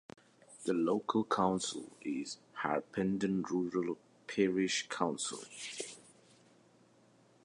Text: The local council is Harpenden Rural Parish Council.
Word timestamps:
The 0.65 0.73
local 0.73 1.23
council 1.25 1.91
is 2.01 2.39
Harpenden 2.53 3.43
Rural 3.43 3.99
Parish 4.25 4.87
Council. 4.89 5.37